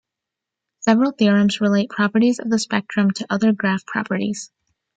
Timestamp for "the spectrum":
2.49-3.11